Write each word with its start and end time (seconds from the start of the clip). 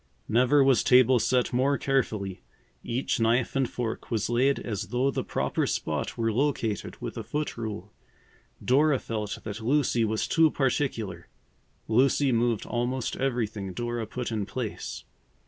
Never 0.27 0.63
was 0.63 0.83
table 0.83 1.19
set 1.19 1.53
more 1.53 1.77
carefully. 1.77 2.41
Each 2.83 3.19
knife 3.19 3.55
and 3.55 3.69
fork 3.69 4.09
was 4.09 4.31
laid 4.31 4.57
as 4.57 4.87
though 4.87 5.11
the 5.11 5.23
proper 5.23 5.67
spot 5.67 6.17
were 6.17 6.33
located 6.33 6.99
with 6.99 7.19
a 7.19 7.23
foot 7.23 7.55
rule. 7.55 7.93
Dora 8.65 8.97
felt 8.97 9.37
that 9.43 9.61
Lucy 9.61 10.03
was 10.03 10.27
too 10.27 10.49
particular. 10.49 11.27
Lucy 11.87 12.31
moved 12.31 12.65
almost 12.65 13.15
everything 13.17 13.73
Dora 13.73 14.07
put 14.07 14.31
in 14.31 14.47
place. 14.47 15.03